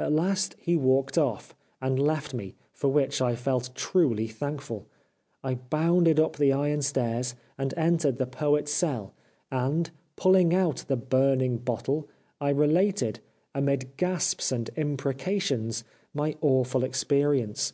At 0.00 0.10
last 0.12 0.56
he 0.58 0.74
walked 0.74 1.16
off, 1.16 1.54
and 1.80 1.96
left 1.96 2.34
me, 2.34 2.56
for 2.72 2.88
which 2.88 3.22
I 3.22 3.36
felt 3.36 3.72
truly 3.76 4.26
thankful. 4.26 4.88
I 5.44 5.54
bounded 5.54 6.18
up 6.18 6.34
the 6.34 6.52
iron 6.52 6.82
stairs, 6.82 7.36
and 7.56 7.72
entered 7.76 8.18
the 8.18 8.26
Poet's 8.26 8.72
cell, 8.72 9.14
and, 9.48 9.92
pulling 10.16 10.52
out 10.52 10.78
the 10.88 10.96
burning 10.96 11.58
bottle, 11.58 12.08
I 12.40 12.48
related, 12.50 13.20
amid 13.54 13.96
gasps 13.96 14.50
and 14.50 14.70
imprecations, 14.76 15.84
my 16.12 16.34
awful 16.42 16.82
experience. 16.82 17.72